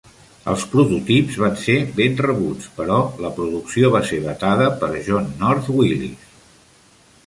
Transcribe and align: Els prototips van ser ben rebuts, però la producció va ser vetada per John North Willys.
Els 0.53 0.63
prototips 0.69 1.37
van 1.41 1.59
ser 1.65 1.75
ben 1.99 2.17
rebuts, 2.27 2.71
però 2.79 2.97
la 3.27 3.33
producció 3.39 3.95
va 3.97 4.05
ser 4.11 4.23
vetada 4.27 4.75
per 4.85 4.93
John 5.11 5.33
North 5.47 5.75
Willys. 5.79 6.31